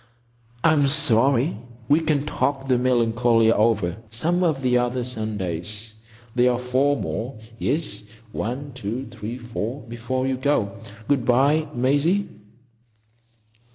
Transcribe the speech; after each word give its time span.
"I'm 0.63 0.87
sorry. 0.87 1.57
We'll 1.87 2.03
talk 2.25 2.67
the 2.67 2.77
Melancolia 2.79 3.51
over 3.51 3.97
some 4.09 4.41
one 4.41 4.49
of 4.49 4.63
the 4.63 4.75
other 4.79 5.03
Sundays. 5.03 5.93
There 6.33 6.51
are 6.53 6.57
four 6.57 6.97
more—yes, 6.97 8.05
one, 8.31 8.71
two, 8.73 9.05
three, 9.11 9.37
four—before 9.37 10.25
you 10.25 10.37
go. 10.37 10.75
Good 11.07 11.23
bye, 11.25 11.67
Maisie." 11.75 12.29